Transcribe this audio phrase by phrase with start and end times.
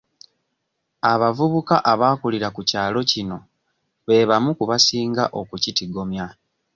[1.11, 3.37] Abavubuka abaakulira ku kyalo kino
[4.07, 6.25] be bamu ku basinga okukitigomya.